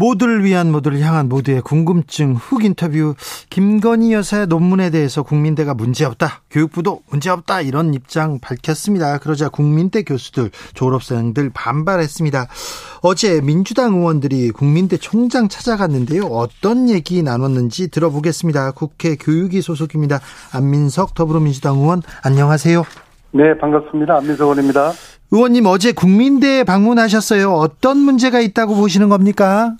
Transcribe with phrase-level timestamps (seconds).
[0.00, 3.14] 모두를 위한 모두를 향한 모두의 궁금증 훅 인터뷰.
[3.50, 9.18] 김건희 여사의 논문에 대해서 국민대가 문제없다 교육부도 문제없다 이런 입장 밝혔습니다.
[9.18, 12.46] 그러자 국민대 교수들 졸업생들 반발했습니다.
[13.02, 16.24] 어제 민주당 의원들이 국민대 총장 찾아갔는데요.
[16.24, 18.70] 어떤 얘기 나눴는지 들어보겠습니다.
[18.70, 20.20] 국회 교육위 소속입니다.
[20.54, 22.84] 안민석 더불어민주당 의원 안녕하세요.
[23.32, 24.16] 네 반갑습니다.
[24.16, 24.92] 안민석 의원입니다.
[25.30, 27.52] 의원님 어제 국민대에 방문하셨어요.
[27.52, 29.76] 어떤 문제가 있다고 보시는 겁니까?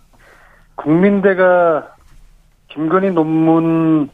[0.81, 1.95] 국민대가
[2.69, 4.09] 김건희 논문을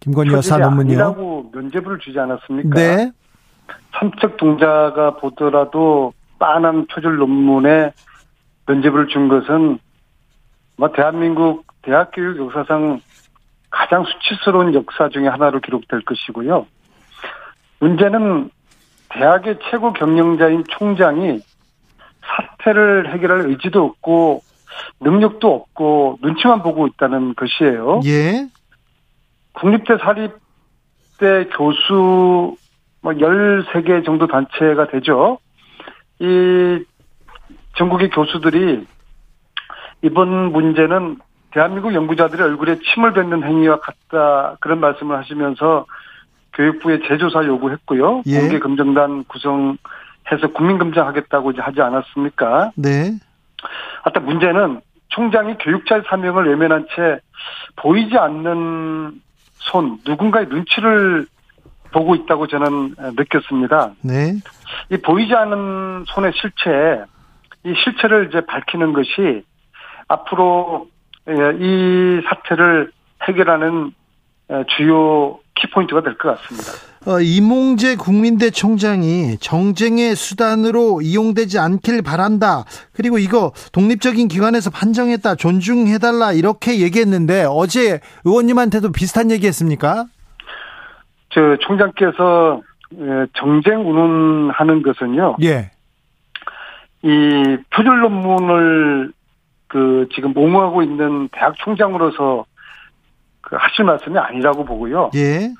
[0.00, 0.98] 김건희 여사 논문이요?
[0.98, 2.74] 아니라고 면죄부를 주지 않았습니까?
[2.74, 3.12] 네.
[3.92, 7.92] 삼척 동자가 보더라도 빤한 표절 논문에
[8.66, 9.78] 면죄부를 준 것은
[10.76, 13.00] 뭐 대한민국 대학교육 역사상
[13.70, 16.66] 가장 수치스러운 역사 중의 하나로 기록될 것이고요.
[17.80, 18.50] 문제는
[19.10, 21.40] 대학의 최고 경영자인 총장이
[22.22, 24.45] 사태를 해결할 의지도 없고
[25.00, 28.00] 능력도 없고 눈치만 보고 있다는 것이에요.
[28.04, 28.48] 예.
[29.52, 32.56] 국립대 사립대 교수
[33.00, 35.38] 뭐 13개 정도 단체가 되죠.
[36.18, 36.84] 이
[37.76, 38.86] 전국의 교수들이
[40.02, 41.18] 이번 문제는
[41.52, 45.86] 대한민국 연구자들의 얼굴에 침을 뱉는 행위와 같다 그런 말씀을 하시면서
[46.52, 48.22] 교육부에 재조사 요구했고요.
[48.26, 48.40] 예.
[48.40, 52.72] 공개 검증단 구성해서 국민 검증하겠다고 이제 하지 않았습니까?
[52.76, 53.18] 네.
[54.02, 57.20] 하여튼 문제는 총장이 교육자의 사명을 외면한 채
[57.76, 59.20] 보이지 않는
[59.54, 61.26] 손, 누군가의 눈치를
[61.92, 63.92] 보고 있다고 저는 느꼈습니다.
[64.02, 64.34] 네.
[64.90, 67.04] 이 보이지 않는 손의 실체,
[67.64, 69.44] 이 실체를 이제 밝히는 것이
[70.08, 70.88] 앞으로
[71.28, 72.92] 예, 이 사태를
[73.22, 73.92] 해결하는
[74.52, 76.72] 예, 주요 키포인트가 될 것 같습니다.
[77.06, 82.64] 어, 이몽재 국민대 총장이 정쟁의 수단으로 이용되지 않길 바란다.
[82.92, 85.36] 그리고 이거 독립적인 기관에서 판정했다.
[85.36, 86.32] 존중해달라.
[86.32, 90.06] 이렇게 얘기했는데 어제 의원님한테도 비슷한 얘기 했습니까?
[91.30, 92.62] 저 총장께서
[92.98, 95.36] 예, 정쟁 운운하는 것은요.
[95.44, 95.70] 예.
[97.02, 99.12] 이 표절 논문을
[99.68, 102.46] 그 지금 옹호하고 있는 대학 총장으로서
[103.42, 105.10] 그 하실 말씀이 아니라고 보고요.
[105.14, 105.52] 예.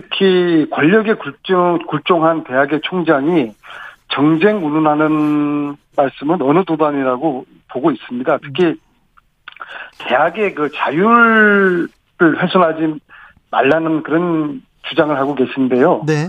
[0.00, 3.52] 특히 권력에 굴종, 굴종한 대학의 총장이
[4.08, 8.38] 정쟁 운운하는 말씀은 어느 도단이라고 보고 있습니다.
[8.38, 8.80] 특히
[9.98, 11.88] 대학의 그 자율을
[12.20, 13.00] 훼손하지
[13.50, 16.04] 말라는 그런 주장을 하고 계신데요.
[16.06, 16.28] 네.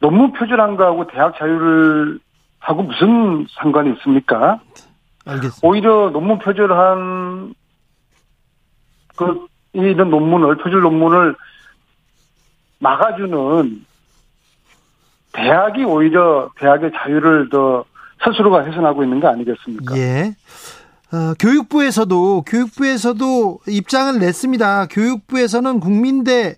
[0.00, 2.18] 논문 표절한 거하고 대학 자율을
[2.58, 4.60] 하고 무슨 상관이 있습니까?
[5.24, 5.66] 알겠습니다.
[5.66, 7.54] 오히려 논문 표절한
[9.16, 11.34] 그 이런 논문을 표절 논문을
[12.78, 13.84] 막아주는
[15.32, 17.84] 대학이 오히려 대학의 자유를 더
[18.24, 19.96] 스스로가 훼손하고 있는 거 아니겠습니까?
[19.98, 20.34] 예.
[21.12, 24.86] 어, 교육부에서도 교육부에서도 입장을 냈습니다.
[24.90, 26.56] 교육부에서는 국민대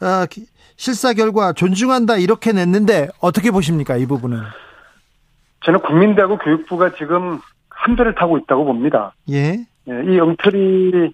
[0.00, 4.38] 어, 기- 실사 결과 존중한다 이렇게 냈는데 어떻게 보십니까 이 부분은?
[5.64, 7.38] 저는 국민대하고 교육부가 지금
[7.68, 9.12] 한 배를 타고 있다고 봅니다.
[9.30, 9.66] 예.
[9.88, 11.12] 예, 이 엉터리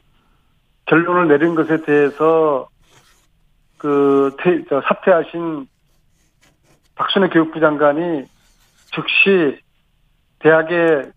[0.87, 2.69] 결론을 내린 것에 대해서
[3.79, 5.67] 그 퇴, 저 사퇴하신
[6.95, 8.25] 박순애 교육부 장관이
[8.95, 9.59] 즉시
[10.39, 11.13] 대학의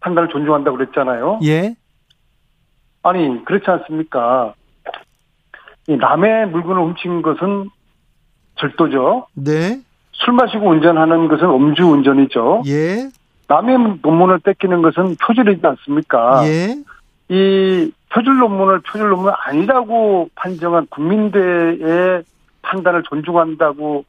[0.00, 1.40] 판단을 존중한다고 그랬잖아요.
[1.44, 1.74] 예.
[3.02, 4.54] 아니 그렇지 않습니까?
[5.88, 7.70] 이 남의 물건을 훔친 것은
[8.56, 9.26] 절도죠.
[9.34, 9.80] 네.
[10.12, 12.62] 술 마시고 운전하는 것은 음주 운전이죠.
[12.66, 13.10] 예.
[13.48, 16.42] 남의 논문을 뺏기는 것은 표절이지 않습니까?
[16.46, 16.74] 예.
[17.28, 22.24] 이 표절 논문을 표절 논문 아니라고 판정한 국민대의
[22.62, 24.06] 판단을 존중한다고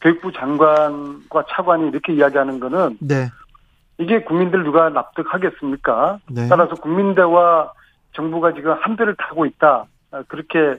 [0.00, 3.28] 교육부 장관과 차관이 이렇게 이야기하는 거는 네.
[3.98, 6.20] 이게 국민들 누가 납득하겠습니까?
[6.30, 6.48] 네.
[6.48, 7.72] 따라서 국민대와
[8.14, 9.84] 정부가 지금 한 배를 타고 있다.
[10.12, 10.78] 아, 그렇게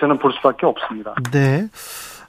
[0.00, 1.14] 저는 볼 수밖에 없습니다.
[1.32, 1.68] 네.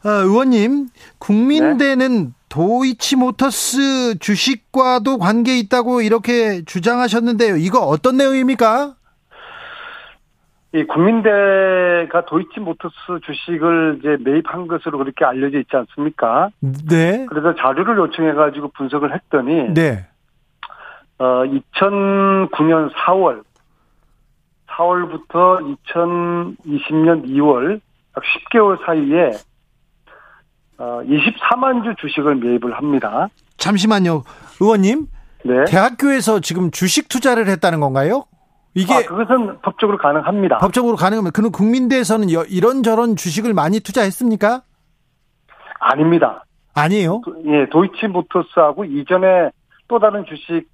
[0.03, 0.87] 어, 의원님,
[1.19, 7.57] 국민대는 도이치모터스 주식과도 관계 있다고 이렇게 주장하셨는데요.
[7.57, 8.96] 이거 어떤 내용입니까?
[10.73, 16.49] 이 국민대가 도이치모터스 주식을 이제 매입한 것으로 그렇게 알려져 있지 않습니까?
[16.59, 17.25] 네.
[17.29, 20.05] 그래서 자료를 요청해가지고 분석을 했더니 네.
[21.19, 23.43] 어 2009년 4월
[24.67, 27.79] 4월부터 2020년 2월
[28.17, 29.31] 약 10개월 사이에
[30.79, 33.29] 어, 24만 주 주식을 매입을 합니다.
[33.57, 34.23] 잠시만요.
[34.61, 35.07] 의원님.
[35.43, 35.65] 네.
[35.65, 38.25] 대학교에서 지금 주식 투자를 했다는 건가요?
[38.77, 40.59] 이게 아, 그것은 법적으로 가능합니다.
[40.59, 44.61] 법적으로 가능하면 그럼 국민대에서는 여- 이런저런 주식을 많이 투자했습니까?
[45.79, 46.43] 아닙니다.
[46.75, 47.21] 아니에요.
[47.25, 49.49] 도- 예, 도이치모터스하고 이전에
[49.87, 50.67] 또 다른 주식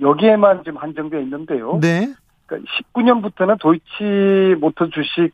[0.00, 1.78] 여기에만 지금 한정되어 있는데요.
[1.80, 2.12] 네.
[2.46, 5.32] 그러니까 19년부터는 도이치모터 주식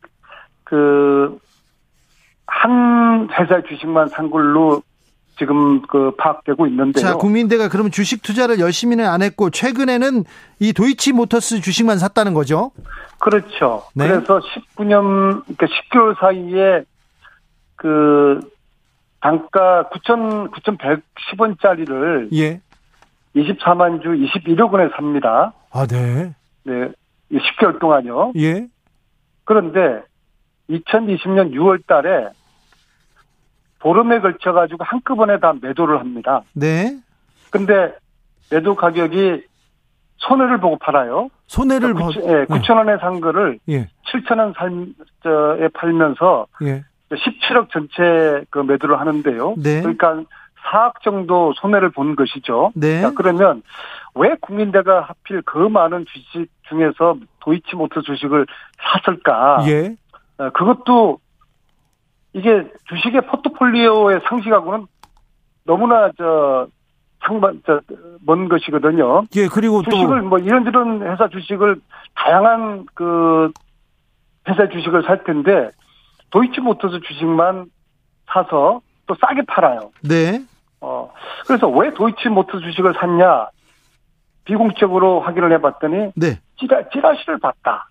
[0.63, 1.37] 그
[2.47, 4.83] 한 회사 주식만 산 걸로
[5.37, 7.01] 지금 그 파악되고 있는데요.
[7.01, 10.23] 자, 국민대가 그러면 주식 투자를 열심히는 안 했고 최근에는
[10.59, 12.71] 이 도이치 모터스 주식만 샀다는 거죠?
[13.19, 13.83] 그렇죠.
[13.93, 14.07] 네.
[14.07, 16.83] 그래서 19년 그러니까 10개월 사이에
[17.75, 18.39] 그
[19.21, 22.61] 단가 9천 9,110원짜리를 예.
[23.35, 25.53] 24만 주 21억 원에 삽니다.
[25.71, 26.33] 아, 네.
[26.63, 26.89] 네.
[27.31, 28.33] 10개월 동안요.
[28.37, 28.67] 예.
[29.43, 30.01] 그런데
[30.69, 32.29] 2020년 6월 달에
[33.85, 36.41] 보름에 걸쳐 가지고 한꺼번에 다 매도를 합니다.
[36.53, 36.97] 네.
[37.51, 37.93] 근데
[38.49, 39.43] 매도 가격이
[40.17, 41.29] 손해를 보고 팔아요.
[41.45, 42.07] 손해를 봐.
[42.07, 43.87] 9천, 예, 9천 원에 산 거를 예.
[44.07, 44.87] 7천 원 살,
[45.21, 46.83] 저에 팔면서 예.
[47.11, 49.53] 17억 전체 그 매도를 하는데요.
[49.57, 49.81] 네.
[49.81, 50.23] 그러니까
[50.71, 52.71] 4억 정도 손해를 본 것이죠.
[52.73, 53.01] 네.
[53.01, 53.61] 자, 그러면
[54.15, 58.47] 왜 국민대가 하필 그 많은 주식 중에서 도이치모터 주식을
[58.81, 59.63] 샀을까?
[59.67, 59.95] 예.
[60.39, 61.19] 어, 그것도
[62.35, 64.87] 이게 주식의 포트폴리오의 상식하고는
[65.63, 66.67] 너무나 저
[67.25, 69.23] 상반 저먼 것이거든요.
[69.37, 71.77] 예, 그리고 또 주식을 뭐 이런저런 회사 주식을
[72.13, 73.51] 다양한 그
[74.49, 75.69] 회사 주식을 살 텐데
[76.31, 77.67] 도이치모터스 주식만
[78.27, 79.91] 사서 또 싸게 팔아요.
[80.03, 80.43] 네.
[80.81, 81.11] 어
[81.47, 83.47] 그래서 왜 도이치모터 주식을 샀냐
[84.43, 86.39] 비공적으로 확인을 해봤더니 네.
[86.59, 87.87] 찌라, 찌라시를 봤다.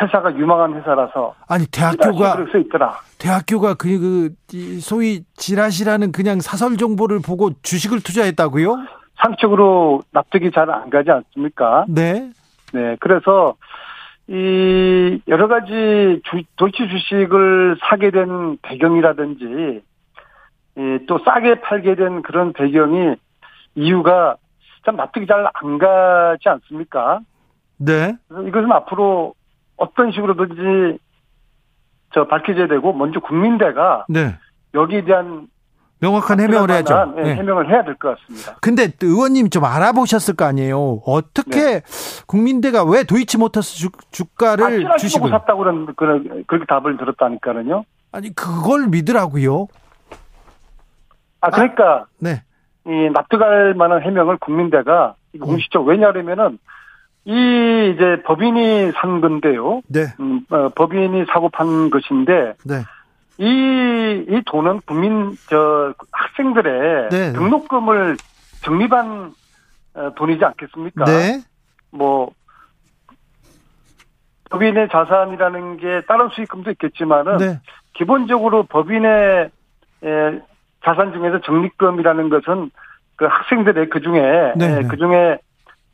[0.00, 2.98] 회사가 유망한 회사라서 아니 대학교가 써 있더라.
[3.18, 8.76] 대학교가 그, 그 이, 소위 지라시라는 그냥 사설 정보를 보고 주식을 투자했다고요?
[9.16, 11.84] 상식적으로 납득이 잘 안 가지 않습니까?
[11.88, 12.30] 네.
[12.72, 13.54] 네, 그래서
[14.28, 19.82] 이 여러 가지 주, 도이치 주식을 사게 된 배경이라든지
[20.78, 23.14] 이, 또 싸게 팔게 된 그런 배경이
[23.74, 24.36] 이유가
[24.84, 27.20] 참 납득이 잘 안 가지 않습니까?
[27.76, 28.16] 네.
[28.30, 29.34] 이것은 앞으로
[29.82, 30.98] 어떤 식으로든지
[32.14, 34.36] 저 밝혀져야 되고 먼저 국민대가 네.
[34.74, 35.48] 여기에 대한
[36.00, 37.14] 명확한 해명을 해야죠.
[37.16, 37.36] 네.
[37.36, 38.56] 해명을 해야 될 것 같습니다.
[38.60, 41.00] 근데 의원님 좀 알아보셨을 거 아니에요.
[41.06, 41.82] 어떻게
[42.26, 47.84] 국민대가 왜 도이치 모터스 주, 주가를 아, 보고 샀다고 그런 그런 그렇게 답을 들었다니까요.
[48.12, 49.68] 아니 그걸 믿으라고요?
[51.40, 52.42] 아 그러니까 네.
[52.86, 56.58] 이 납득할 만한 해명을 국민대가 이거 공식적 왜냐하면은
[57.24, 59.82] 이 이제 법인이 산 건데요.
[59.88, 60.06] 네.
[60.18, 62.82] 음, 어, 법인이 사고 판 것인데 네.
[63.38, 67.32] 이, 이 돈은 국민 저 학생들의 네.
[67.32, 68.16] 등록금을
[68.62, 69.32] 적립한
[69.94, 71.04] 어, 돈이지 않겠습니까?
[71.04, 71.42] 네.
[71.90, 72.32] 뭐
[74.50, 77.60] 법인의 자산이라는 게 다른 수익금도 있겠지만은 네.
[77.94, 79.50] 기본적으로 법인의
[80.04, 80.40] 에,
[80.84, 82.70] 자산 중에서 적립금이라는 것은
[83.16, 84.88] 그 학생들의 그 중에 네, 네.
[84.88, 85.38] 그 중에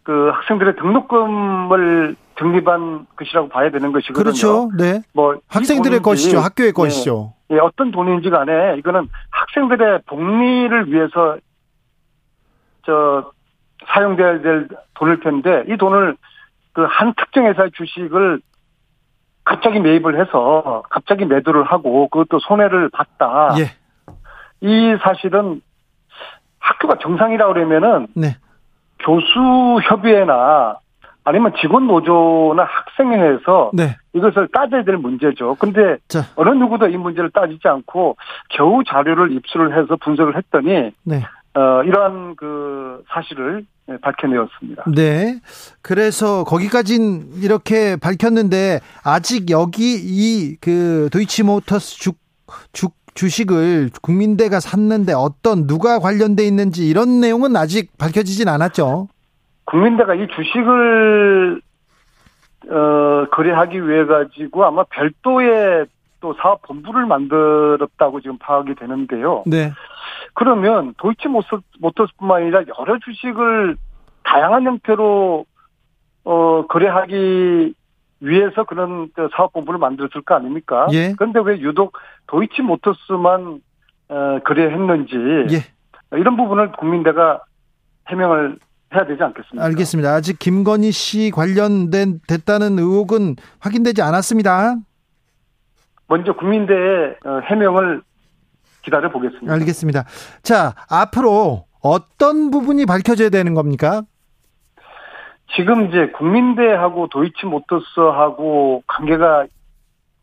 [0.08, 4.22] 그 학생들의 등록금을 적립한 것이라고 봐야 되는 것이거든요.
[4.24, 4.70] 그렇죠.
[4.74, 5.02] 네.
[5.12, 6.38] 뭐이 학생들의 돈인지, 것이죠.
[6.38, 7.34] 학교의 예, 것이죠.
[7.50, 11.36] 예, 어떤 돈인지 간에 이거는 학생들의 복리를 위해서
[12.86, 13.32] 저
[13.86, 16.16] 사용돼야 될 돈일 텐데 이 돈을
[16.72, 18.40] 그 한 특정 회사의 주식을
[19.44, 23.54] 갑자기 매입을 해서 갑자기 매도를 하고 그것도 손해를 봤다.
[23.58, 23.72] 예.
[24.62, 25.60] 이 사실은
[26.60, 28.38] 학교가 정상이라고 그러면은 네.
[29.00, 30.76] 교수 협의회나
[31.24, 33.96] 아니면 직원 노조나 학생회에서 네.
[34.14, 35.56] 이것을 따져야 될 문제죠.
[35.58, 36.20] 근데 자.
[36.36, 38.16] 어느 누구도 이 문제를 따지지 않고
[38.50, 41.22] 겨우 자료를 입수를 해서 분석을 했더니 네.
[41.54, 44.84] 어, 이러한 그 사실을 예, 밝혀내었습니다.
[44.94, 45.40] 네.
[45.82, 52.12] 그래서 거기까진 이렇게 밝혔는데 아직 여기 이 그 도이치모터스 주,
[52.72, 59.08] 주 주식을 국민대가 샀는데 어떤 누가 관련돼 있는지 이런 내용은 아직 밝혀지진 않았죠.
[59.64, 61.60] 국민대가 이 주식을
[62.70, 65.86] 어, 거래하기 위해 가지고 아마 별도의
[66.20, 69.42] 또 사업 본부를 만들었다고 지금 파악이 되는데요.
[69.46, 69.72] 네.
[70.34, 73.76] 그러면 도이치모터스뿐만 아니라 여러 주식을
[74.22, 75.44] 다양한 형태로
[76.24, 77.74] 어 거래하기
[78.20, 80.86] 위해서 그런 그 사업본부를 만들었을 거 아닙니까?
[80.92, 81.14] 예.
[81.16, 81.96] 그런데 왜 유독
[82.26, 83.60] 도이치모터스만
[84.10, 85.14] 어 거래했는지
[85.54, 86.16] 예.
[86.16, 87.42] 이런 부분을 국민대가
[88.08, 88.58] 해명을
[88.94, 89.64] 해야 되지 않겠습니까?
[89.64, 90.14] 알겠습니다.
[90.14, 94.76] 아직 김건희 씨 관련된 됐다는 의혹은 확인되지 않았습니다.
[96.06, 98.02] 먼저 국민대의 어, 해명을
[98.82, 99.52] 기다려 보겠습니다.
[99.52, 100.04] 알겠습니다.
[100.42, 104.02] 자, 앞으로 어떤 부분이 밝혀져야 되는 겁니까?
[105.58, 109.46] 지금 이제 국민대하고 도이치모터스하고 관계가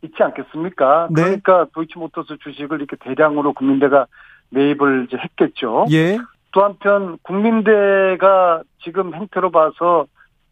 [0.02, 1.10] 있지 않겠습니까?
[1.12, 1.24] 네.
[1.24, 4.06] 그러니까 도이치모터스 주식을 이렇게 대량으로 국민대가
[4.52, 5.88] 매입을 이제 했겠죠.
[5.92, 6.18] 예.
[6.54, 10.06] 또 한편 국민대가 지금 행태로 봐서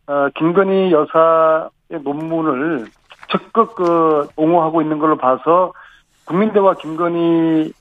[0.07, 2.87] 어, 김건희 여사의 논문을
[3.29, 5.71] 적극 그 옹호하고 있는 걸로 봐서
[6.25, 7.71] 국민대와 김건희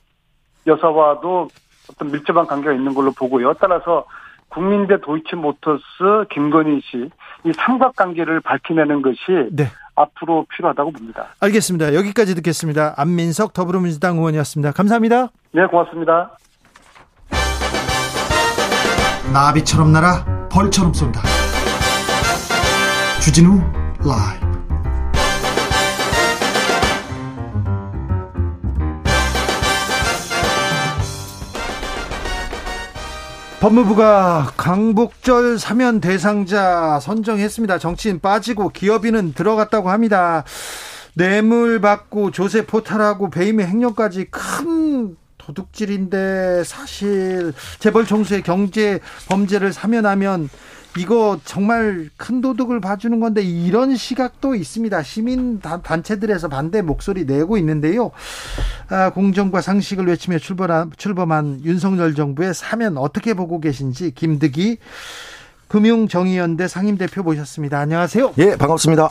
[0.69, 1.49] 여사와도
[1.91, 3.55] 어떤 밀접한 관계가 있는 걸로 보고요.
[3.55, 4.05] 따라서
[4.53, 7.11] 국민대 도이치모터스 김건희 씨
[7.45, 9.19] 이 삼각관계를 밝혀내는 것이
[9.51, 9.67] 네.
[9.97, 11.27] 앞으로 필요하다고 봅니다.
[11.41, 11.95] 알겠습니다.
[11.95, 12.95] 여기까지 듣겠습니다.
[12.97, 14.73] 안민석 더불어민주당 의원이었습니다.
[14.73, 15.29] 감사합니다.
[15.53, 16.37] 네, 고맙습니다.
[19.33, 21.21] 나비처럼 날아 벌처럼 쏜다.
[23.21, 23.61] 주진우
[24.05, 24.42] 라이
[33.63, 37.79] 법무부가 강복절 사면 대상자 선정했습니다.
[37.79, 40.43] 정치인 빠지고 기업인은 들어갔다고 합니다.
[41.15, 50.49] 뇌물 받고 조세 포탈하고 배임의 횡령까지 큰 도둑질인데 사실 재벌 총수의 경제 범죄를 사면하면
[50.99, 55.03] 이거 정말 큰 도둑을 봐주는 건데 이런 시각도 있습니다.
[55.03, 58.11] 시민 단체들에서 반대 목소리 내고 있는데요.
[58.89, 64.79] 아, 공정과 상식을 외치며 출범한, 출범한 윤석열 정부의 사면 어떻게 보고 계신지 김득희
[65.69, 67.79] 금융정의연대 상임대표 모셨습니다.
[67.79, 68.35] 안녕하세요.
[68.39, 69.09] 예, 반갑습니다.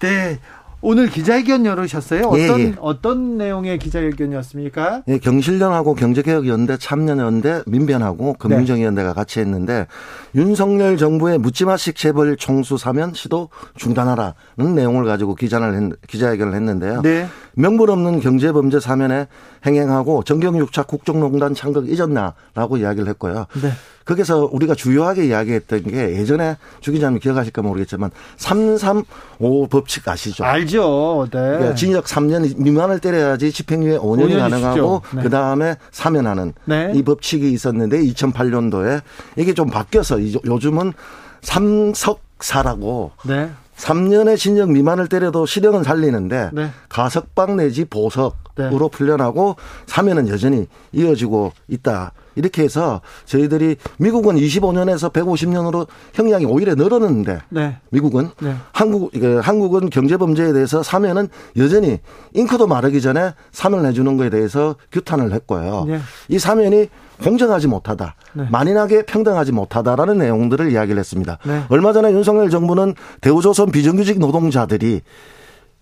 [0.00, 0.40] 네.
[0.88, 2.30] 오늘 기자회견 열으셨어요.
[2.36, 2.74] 예, 어떤 예.
[2.78, 5.02] 어떤 내용의 기자회견이었습니까?
[5.08, 8.32] 예, 경실련하고 경제개혁연대, 참여연대, 민변하고 네.
[8.38, 9.88] 금융정의연대가 같이 했는데
[10.36, 17.02] 윤석열 정부의 묻지마식 재벌 총수 사면 시도 중단하라는 내용을 가지고 기자를 했, 기자회견을 했는데요.
[17.02, 17.26] 네.
[17.58, 19.28] 명분 없는 경제범죄 사면에
[19.64, 23.46] 행행하고 정경유착 국정농단 창극 잊었나라고 이야기를 했고요.
[23.62, 23.70] 네.
[24.04, 30.44] 거기서 우리가 주요하게 이야기했던 게 예전에 주 기자님 기억하실까 모르겠지만 335 법칙 아시죠?
[30.44, 31.26] 알죠.
[31.32, 31.38] 네.
[31.40, 35.02] 그러니까 징역 3년 미만을 때려야지 집행유예 5년이 5년이 가능하고.
[35.14, 35.22] 네.
[35.22, 36.92] 그 다음에 사면하는 네.
[36.94, 39.00] 이 법칙이 있었는데 2008년도에
[39.36, 40.92] 이게 좀 바뀌어서 이- 요즘은
[41.40, 43.50] 삼석사라고 네.
[43.76, 46.70] 3년의 징역 미만을 때려도 실형은 살리는데 네.
[46.88, 48.88] 가석방 내지 보석으로 네.
[48.90, 49.56] 풀려나고
[49.86, 52.12] 사면은 여전히 이어지고 있다.
[52.36, 57.78] 이렇게 해서 저희들이 미국은 25년에서 150년으로 형량이 오히려 늘었는데 네.
[57.90, 58.54] 미국은 네.
[58.72, 61.98] 한국 이게 한국은 경제 범죄에 대해서 사면은 여전히
[62.34, 65.84] 잉크도 마르기 전에 사면을 해주는 거에 대해서 규탄을 했고요.
[65.88, 66.00] 네.
[66.28, 66.88] 이 사면이
[67.22, 68.46] 공정하지 못하다, 네.
[68.50, 71.38] 만인하게 평등하지 못하다라는 내용들을 이야기를 했습니다.
[71.44, 71.62] 네.
[71.68, 75.02] 얼마 전에 윤석열 정부는 대우조선 비정규직 노동자들이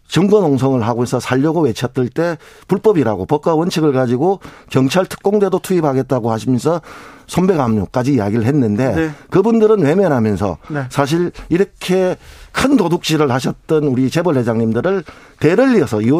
[0.07, 2.37] 증거 농성을 하고 있어 살려고 외쳤을 때
[2.69, 6.81] 불법이라고 법과 원칙을 가지고 경찰 특공대도 투입하겠다고 하시면서
[7.27, 9.11] 손배감료까지 이야기를 했는데 네.
[9.31, 10.85] 그분들은 외면하면서 네.
[10.91, 12.17] 사실 이렇게
[12.53, 15.05] 큰 도둑질을 하셨던 우리 재벌 회장님들을
[15.41, 16.11] 대를 이어서 이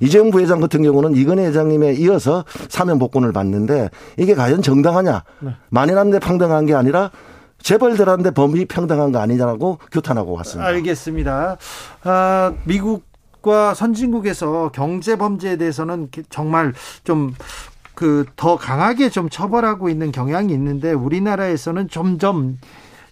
[0.00, 5.24] 이재용 부회장 같은 경우는 이건희 회장님에 이어서 사면 복권을 받는데 이게 과연 정당하냐?
[5.40, 5.50] 네.
[5.70, 7.10] 만인한테 평등한 게 아니라
[7.62, 10.68] 재벌들한테 범위 평등한 거 아니냐고 규탄하고 왔습니다.
[10.68, 11.56] 알겠습니다.
[12.04, 13.09] 아, 미국
[13.42, 17.32] 과 선진국에서 경제 범죄에 대해서는 정말 좀
[18.00, 22.56] 그 더 강하게 좀 처벌하고 있는 경향이 있는데 우리나라에서는 점점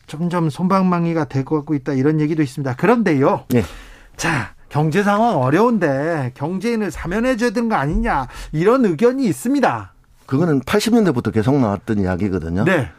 [0.06, 2.74] 점점 손방망이가 되고 있다 이런 얘기도 있습니다.
[2.76, 3.44] 그런데요.
[3.52, 3.64] 예.
[4.16, 9.92] 자, 경제 상황 어려운데 경제인을 사면해 줘야 되는 거 아니냐 이런 의견이 있습니다.
[10.24, 12.64] 그거는 80년대부터 계속 나왔던 이야기거든요.
[12.64, 12.90] 네.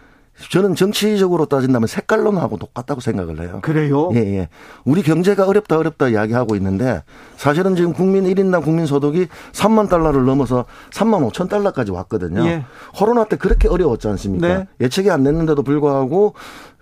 [0.50, 3.60] 저는 정치적으로 따진다면 색깔론하고 똑같다고 생각을 해요.
[3.62, 4.10] 그래요?
[4.14, 4.50] 예, 예.
[4.86, 7.04] 우리 경제가 어렵다 어렵다 이야기하고 있는데
[7.36, 12.46] 사실은 지금 국민 1인당 국민 소득이 3만 달러를 넘어서 3만 5천 달러까지 왔거든요.
[12.46, 12.66] 예.
[12.96, 14.48] 코로나 때 그렇게 어려웠지 않습니까?
[14.48, 14.68] 네.
[14.80, 16.34] 예측이 안 됐는데도 불구하고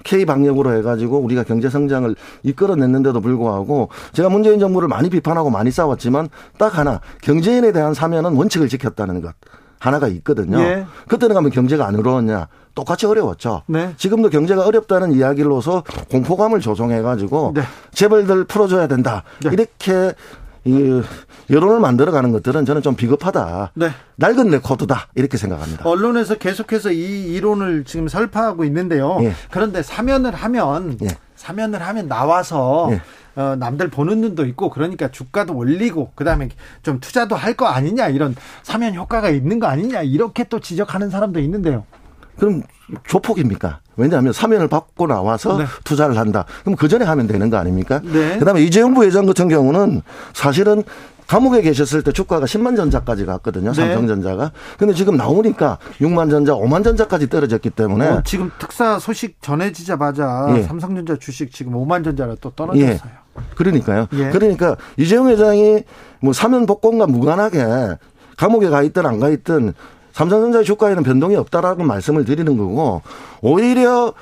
[0.03, 6.29] K 방역으로 해가지고 우리가 경제 성장을 이끌어냈는데도 불구하고 제가 문재인 정부를 많이 비판하고 많이 싸웠지만
[6.57, 9.33] 딱 하나 경제인에 대한 사면은 원칙을 지켰다는 것
[9.87, 10.59] 하나가 있거든요.
[10.59, 10.85] 예.
[11.07, 12.47] 그때는 가면 경제가 안 어려웠냐?
[12.75, 13.63] 똑같이 어려웠죠.
[13.65, 13.93] 네.
[13.97, 17.61] 지금도 경제가 어렵다는 이야기로서 공포감을 조성해가지고 네.
[17.91, 19.23] 재벌들 풀어줘야 된다.
[19.43, 19.49] 네.
[19.51, 20.13] 이렇게
[20.67, 21.01] 이
[21.49, 23.71] 여론을 만들어가는 것들은 저는 좀 비겁하다.
[23.75, 23.89] 네.
[24.17, 25.87] 낡은 레코드다 이렇게 생각합니다.
[25.87, 29.17] 언론에서 계속해서 이 이론을 지금 설파하고 있는데요.
[29.21, 29.33] 예.
[29.49, 31.07] 그런데 사면을 하면 예.
[31.35, 33.01] 사면을 하면 나와서 예.
[33.39, 36.49] 어, 남들 보는 눈도 있고 그러니까 주가도 올리고 그다음에
[36.81, 41.39] 좀 투자도 할 거 아니냐 이런 사면 효과가 있는 거 아니냐 이렇게 또 지적하는 사람도
[41.39, 41.85] 있는데요.
[42.39, 42.61] 그럼
[43.07, 43.79] 조폭입니까?
[43.97, 45.65] 왜냐하면 사면을 받고 나와서 네.
[45.83, 46.45] 투자를 한다.
[46.61, 47.99] 그럼 그 전에 하면 되는 거 아닙니까?
[48.03, 48.37] 네.
[48.37, 50.01] 그다음에 이재용 부회장 같은 경우는
[50.33, 50.83] 사실은
[51.25, 53.71] 감옥에 계셨을 때 주가가 10만 전자까지 갔거든요.
[53.71, 53.75] 네.
[53.75, 54.51] 삼성전자가.
[54.77, 60.63] 근데 지금 나오니까 6만 전자, 5만 전자까지 떨어졌기 때문에 어, 지금 특사 소식 전해지자마자 예.
[60.63, 62.89] 삼성전자 주식 지금 5만 전자로 또 떨어졌어요.
[62.91, 62.99] 예.
[63.55, 64.07] 그러니까요.
[64.13, 64.29] 예.
[64.29, 65.83] 그러니까 이재용 회장이
[66.21, 67.97] 뭐 사면 복권과 무관하게
[68.37, 69.73] 감옥에 가 있든 안 가 있든
[70.17, 73.03] 삼성전자의 주가에는 변동이 없다라고 말씀을 드리는 거고
[73.41, 74.13] 오히려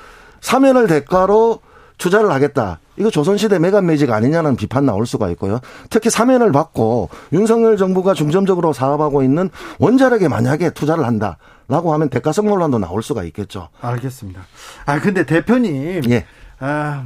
[0.42, 1.60] 사면을 대가로
[1.96, 2.80] 투자를 하겠다.
[2.98, 5.60] 이거 조선시대 메간 매직 아니냐는 비판 나올 수가 있고요.
[5.88, 9.48] 특히 사면을 받고 윤석열 정부가 중점적으로 사업하고 있는
[9.78, 13.70] 원자력에 만약에 투자를 한다 라고 하면 대가성 논란도 나올 수가 있겠죠.
[13.80, 14.42] 알겠습니다.
[14.84, 16.26] 아 근데 대표님, 예.
[16.58, 17.04] 아,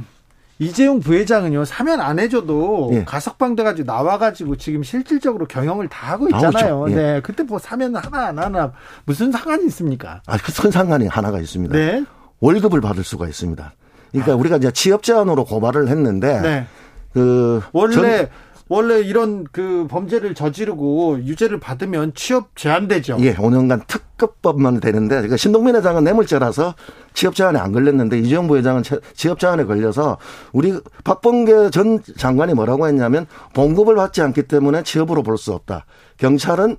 [0.61, 3.03] 이재용 부회장은요 사면 안 해줘도 예.
[3.03, 6.85] 가석방 돼가지고 나와가지고 지금 실질적으로 경영을 다 하고 있잖아요.
[6.89, 6.93] 예.
[6.95, 8.71] 네, 그때 뭐 사면 하나 안 하나
[9.05, 10.21] 무슨 상관이 있습니까?
[10.27, 11.75] 아, 큰 상관이 하나가 있습니다.
[11.75, 12.05] 네.
[12.41, 13.73] 월급을 받을 수가 있습니다.
[14.11, 14.35] 그러니까 아.
[14.35, 16.67] 우리가 이제 취업 제한으로 고발을 했는데 네.
[17.11, 18.29] 그 원래 전,
[18.71, 23.17] 원래 이런 그 범죄를 저지르고 유죄를 받으면 취업 제한되죠.
[23.19, 26.75] 예, 5년간 특급법만 되는데 그러니까 신동민 회장은 뇌물죄라서
[27.13, 30.17] 취업 제한에 안 걸렸는데 이재용 부회장은 취업 제한에 걸려서
[30.53, 30.73] 우리
[31.03, 35.85] 박범계 전 장관이 뭐라고 했냐면 봉급을 받지 않기 때문에 취업으로 볼 수 없다.
[36.17, 36.77] 경찰은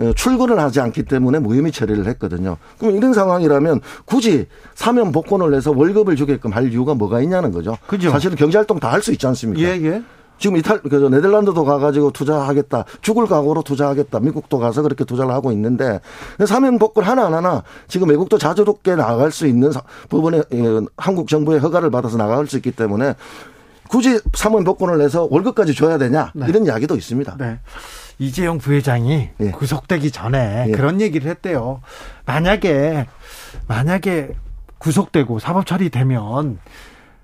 [0.00, 2.56] 어, 출근을 하지 않기 때문에 무혐의 처리를 했거든요.
[2.78, 7.76] 그럼 이런 상황이라면 굳이 사면 복권을 내서 월급을 주게끔 할 이유가 뭐가 있냐는 거죠.
[7.86, 8.10] 그죠.
[8.10, 9.60] 사실은 경제활동 다 할 수 있지 않습니까?
[9.68, 10.02] 예, 예.
[10.38, 12.84] 지금 이탈, 그 네덜란드도 가가지고 투자하겠다.
[13.02, 14.20] 죽을 각오로 투자하겠다.
[14.20, 16.00] 미국도 가서 그렇게 투자를 하고 있는데
[16.46, 19.70] 사면 복권 하나 하나 지금 외국도 자주롭게 나갈 수 있는
[20.08, 23.14] 부분에 예, 한국 정부의 허가를 받아서 나갈 수 있기 때문에
[23.88, 26.46] 굳이 사면 복권을 내서 월급까지 줘야 되냐 네.
[26.48, 27.36] 이런 이야기도 있습니다.
[27.38, 27.58] 네.
[28.18, 29.50] 이재용 부회장이 예.
[29.50, 30.72] 구속되기 전에 예.
[30.72, 31.80] 그런 얘기를 했대요.
[32.26, 33.06] 만약에
[33.66, 34.30] 만약에
[34.78, 36.58] 구속되고 사법 처리되면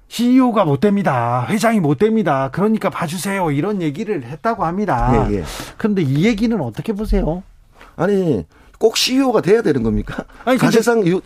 [0.08, 1.46] CEO가 못 됩니다.
[1.48, 2.50] 회장이 못 됩니다.
[2.52, 3.50] 그러니까 봐주세요.
[3.50, 5.26] 이런 얘기를 했다고 합니다.
[5.30, 5.44] 예, 예.
[5.76, 7.42] 그런데 이 얘기는 어떻게 보세요?
[7.96, 8.44] 아니
[8.78, 10.24] 꼭 CEO가 돼야 되는 겁니까?
[10.44, 11.20] 아니, 사실상 저,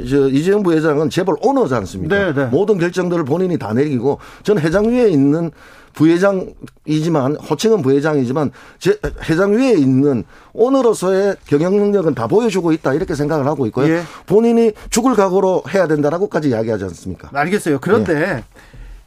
[0.00, 2.16] 이재용 부회장은 재벌 오너지 않습니까?
[2.16, 2.46] 네, 네.
[2.46, 5.50] 모든 결정들을 본인이 다 내리고 전 회장 위에 있는
[5.94, 13.46] 부회장이지만 호칭은 부회장이지만 제 회장 위에 있는 오너로서의 경영 능력은 다 보여주고 있다 이렇게 생각을
[13.46, 13.92] 하고 있고요.
[13.92, 14.02] 예.
[14.26, 17.30] 본인이 죽을 각오로 해야 된다라고까지 이야기하지 않습니까?
[17.32, 17.78] 알겠어요.
[17.80, 18.44] 그런데 예.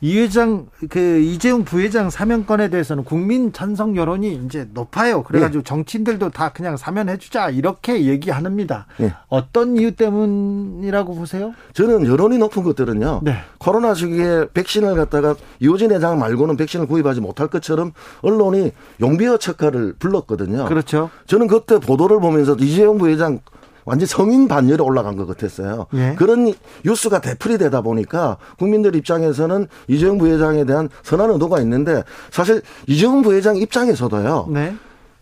[0.04, 5.22] 이 회장 그 이재용 부회장 사면권에 대해서는 국민 찬성 여론이 이제 높아요.
[5.22, 5.64] 그래가지고 네.
[5.64, 8.88] 정치인들도 다 그냥 사면해주자 이렇게 얘기합니다.
[8.98, 9.14] 네.
[9.28, 11.54] 어떤 이유 때문이라고 보세요?
[11.74, 13.22] 저는 여론이 높은 것들은요.
[13.24, 13.36] 네.
[13.60, 20.66] 코로나 시기에 백신을 갖다가 이호진 회장 말고는 백신을 구입하지 못할 것처럼 언론이 용비어 척화를 불렀거든요.
[20.66, 21.12] 그렇죠.
[21.28, 23.40] 저는 그때 보도를 보면서 이재용 부회장
[23.86, 25.88] 완전 성인 반열에 올라간 것 같았어요.
[25.94, 26.16] 예.
[26.18, 26.54] 그런
[26.86, 33.58] 뉴스가 대풀이 되다 보니까 국민들 입장에서는 이재용 부회장에 대한 선한 의도가 있는데 사실 이재용 부회장
[33.58, 34.48] 입장에서도요.
[34.52, 34.76] 네.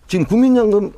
[0.08, 0.92] 지금 국민연금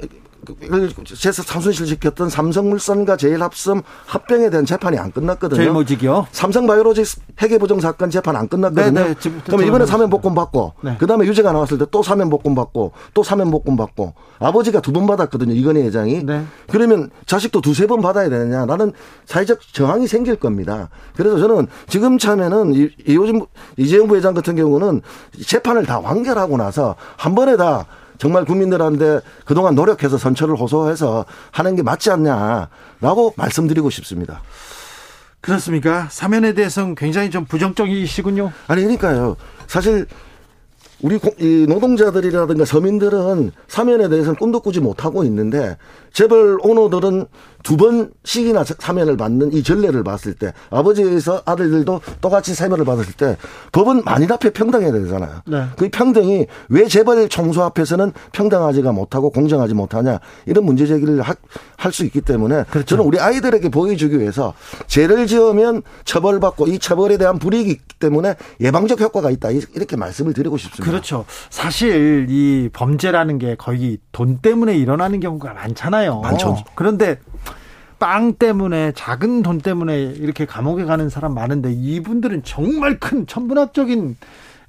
[1.15, 5.57] 제사 삼순실 시켰던 삼성물산과 제일합성 합병에 대한 재판이 안 끝났거든요.
[5.61, 6.27] 제일모직이요?
[6.31, 8.91] 삼성바이오로직스 회계부정 사건 재판 안 끝났거든요.
[8.91, 9.15] 네네.
[9.45, 10.97] 그럼 이번에 사면복권 받고 네.
[10.97, 15.53] 그다음에 유죄가 나왔을 때 또 사면복권 받고 또 사면복권 받고 아버지가 두 번 받았거든요.
[15.53, 16.23] 이건희 회장이.
[16.23, 16.43] 네.
[16.69, 18.65] 그러면 자식도 두세 번 받아야 되느냐.
[18.65, 18.91] 나는
[19.25, 20.89] 사회적 저항이 생길 겁니다.
[21.15, 22.73] 그래서 저는 지금 참에는
[23.07, 23.45] 이호진
[23.77, 25.01] 이재용 부회장 같은 경우는
[25.45, 27.85] 재판을 다 완결하고 나서 한 번에 다
[28.21, 34.43] 정말 국민들한테 그동안 노력해서 선처를 호소해서 하는 게 맞지 않냐라고 말씀드리고 싶습니다.
[35.41, 36.07] 그렇습니까?
[36.11, 38.51] 사면에 대해서는 굉장히 좀 부정적이시군요.
[38.67, 39.37] 아니 그러니까요.
[39.65, 40.05] 사실
[41.01, 41.19] 우리
[41.67, 45.77] 노동자들이라든가 서민들은 사면에 대해서는 꿈도 꾸지 못하고 있는데
[46.13, 47.25] 재벌 오너들은
[47.63, 53.37] 두 번씩이나 사면을 받는 이 전례를 봤을 때 아버지에서 아들들도 똑같이 사면을 받았을 때
[53.71, 55.41] 법은 만일 앞에 평등해야 되잖아요.
[55.45, 55.65] 네.
[55.77, 61.35] 그 평등이 왜 재벌 총수 앞에서는 평등하지가 못하고 공정하지 못하냐 이런 문제 제기를 할
[61.91, 62.85] 수 있기 때문에 그렇죠.
[62.85, 64.53] 저는 우리 아이들에게 보여주기 위해서
[64.87, 70.57] 죄를 지으면 처벌받고 이 처벌에 대한 불이익이 있기 때문에 예방적 효과가 있다 이렇게 말씀을 드리고
[70.57, 70.85] 싶습니다.
[70.85, 71.25] 그렇죠.
[71.49, 76.21] 사실 이 범죄라는 게 거의 돈 때문에 일어나는 경우가 많잖아요.
[76.21, 76.57] 많죠.
[76.75, 77.19] 그런데
[78.01, 84.17] 빵 때문에 작은 돈 때문에 이렇게 감옥에 가는 사람 많은데 이분들은 정말 큰 천문학적인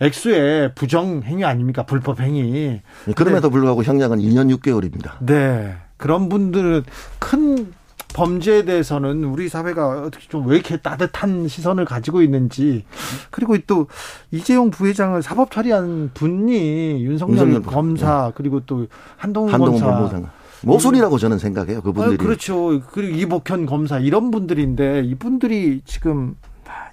[0.01, 1.87] 액수의 부정 행위 아닙니까?
[1.87, 2.83] 불법 행위.
[3.07, 5.13] 네, 그럼에도 불구하고 형량은 2년 6개월입니다.
[5.25, 5.77] 네.
[5.97, 6.85] 그런 분들은
[7.19, 7.73] 큰
[8.13, 12.85] 범죄에 대해서는 우리 사회가 어떻게 좀 왜 이렇게 따뜻한 시선을 가지고 있는지
[13.31, 13.87] 그리고 또
[14.31, 18.33] 이재용 부회장을 사법 처리한 분이 윤석열, 윤석열 검사 네.
[18.35, 20.31] 그리고 또 한동훈, 한동훈 검사
[20.65, 21.83] 모순이라고 저는 생각해요.
[21.83, 22.15] 그분들이.
[22.15, 22.81] 아, 그렇죠.
[22.93, 26.37] 그리고 이복현 검사 이런 분들인데 이분들이 지금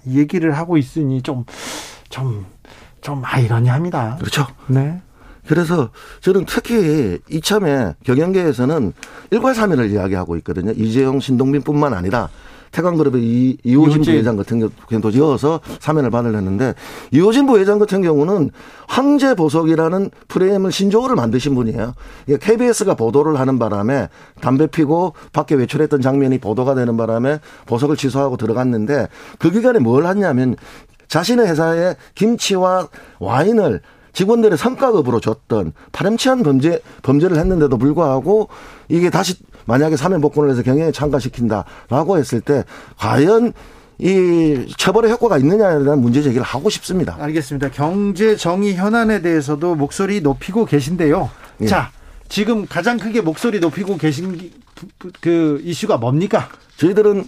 [0.06, 1.44] 얘기를 하고 있으니 좀
[2.08, 2.44] 좀
[3.00, 4.16] 좀 아이러니합니다.
[4.18, 4.46] 그렇죠.
[4.66, 5.00] 네.
[5.46, 8.92] 그래서 저는 특히 이참에 경영계에서는
[9.30, 10.72] 일괄 사면을 이야기하고 있거든요.
[10.72, 12.28] 이재용, 신동빈뿐만 아니라
[12.72, 16.74] 태광그룹의 이, 이호진 부회장 같은 경우도 이어서 사면을 받으려는데
[17.10, 18.50] 이호진 부회장 같은 경우는
[18.88, 21.94] 황제 보석이라는 프레임을 신조어를 만드신 분이에요.
[22.40, 24.08] KBS가 보도를 하는 바람에
[24.40, 30.56] 담배 피고 밖에 외출했던 장면이 보도가 되는 바람에 보석을 취소하고 들어갔는데 그 기간에 뭘 했냐면
[31.08, 33.80] 자신의 회사에 김치와 와인을
[34.12, 38.48] 직원들의 성과급으로 줬던 파렴치한 범죄 범죄를 했는데도 불구하고
[38.88, 39.36] 이게 다시
[39.70, 42.64] 만약에 사면 복권을 해서 경영에 참가시킨다라고 했을 때
[42.98, 43.52] 과연
[43.98, 47.16] 이 처벌의 효과가 있느냐에 대한 문제 제기를 하고 싶습니다.
[47.20, 47.70] 알겠습니다.
[47.70, 51.30] 경제 정의 현안에 대해서도 목소리 높이고 계신데요.
[51.60, 51.66] 예.
[51.66, 51.92] 자,
[52.28, 54.50] 지금 가장 크게 목소리 높이고 계신
[55.20, 56.48] 그 이슈가 뭡니까?
[56.78, 57.26] 저희들은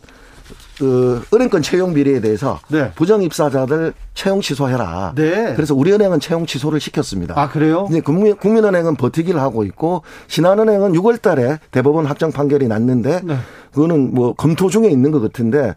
[0.83, 2.90] 그 은행권 채용 비리에 대해서 네.
[2.97, 5.12] 부정 입사자들 채용 취소해라.
[5.14, 5.55] 네.
[5.55, 7.40] 그래서 우리은행은 채용 취소를 시켰습니다.
[7.40, 7.87] 아 그래요?
[7.88, 13.37] 이제 국민, 국민은행은 버티기를 하고 있고 신한은행은 6월달에 대법원 확정 판결이 났는데 네.
[13.73, 15.77] 그거는 뭐 검토 중에 있는 것 같은데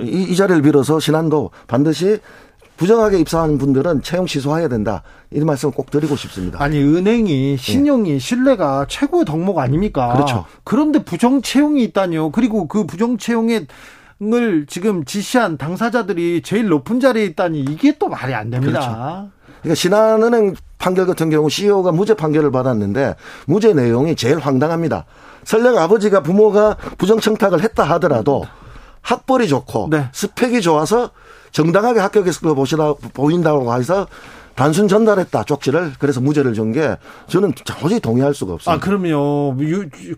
[0.00, 2.18] 이, 이 자리를 빌어서 신한도 반드시
[2.78, 5.02] 부정하게 입사하는 분들은 채용 취소해야 된다.
[5.30, 6.62] 이런 말씀을 꼭 드리고 싶습니다.
[6.62, 8.18] 아니 은행이 신용이 네.
[8.18, 10.14] 신뢰가 최고의 덕목 아닙니까?
[10.14, 10.46] 그렇죠.
[10.64, 12.30] 그런데 부정 채용이 있다니요.
[12.30, 13.66] 그리고 그 부정 채용에
[14.22, 18.80] 을 지금 지시한 당사자들이 제일 높은 자리에 있다니 이게 또 말이 안 됩니다.
[18.80, 19.30] 그렇죠.
[19.60, 23.14] 그러니까 신한은행 판결 같은 경우 CEO가 무죄 판결을 받았는데
[23.46, 25.04] 무죄 내용이 제일 황당합니다.
[25.44, 28.44] 설령 아버지가 부모가 부정 청탁을 했다 하더라도
[29.02, 30.08] 학벌이 좋고 네.
[30.12, 31.10] 스펙이 좋아서
[31.52, 34.06] 정당하게 합격했을 거 보시다 보인다고 해서
[34.54, 36.96] 단순 전달했다 쪽지를 그래서 무죄를 준 게
[37.28, 38.72] 저는 도저히 동의할 수가 없습니다.
[38.72, 39.54] 아 그럼요.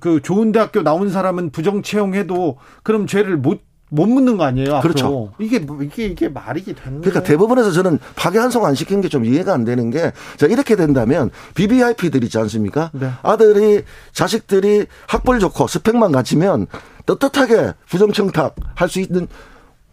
[0.00, 4.76] 그 좋은 대학교 나온 사람은 부정 채용해도 그럼 죄를 못 못 묻는 거 아니에요?
[4.76, 4.92] 앞으로.
[4.92, 5.32] 그렇죠.
[5.38, 9.64] 이게 이게 이게 말이 되는 그러니까 대법원에서 저는 파괴환송 안 시킨 게 좀 이해가 안
[9.64, 12.90] 되는 게 자, 이렇게 된다면 BBIP들 있지 않습니까?
[12.92, 13.10] 네.
[13.22, 16.66] 아들이 자식들이 학벌 좋고 스펙만 갖추면
[17.06, 19.26] 떳떳하게 부정청탁 할 수 있는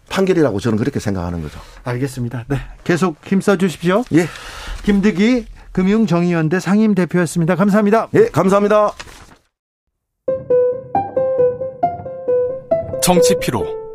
[0.09, 1.59] 판결이라고 저는 그렇게 생각하는 거죠.
[1.83, 2.45] 알겠습니다.
[2.49, 2.57] 네.
[2.83, 4.03] 계속 힘써 주십시오.
[4.13, 4.27] 예.
[4.83, 7.55] 김득희 금융정의연대 상임 대표였습니다.
[7.55, 8.09] 감사합니다.
[8.13, 8.91] 예, 감사합니다.
[13.01, 13.65] 정치 피로,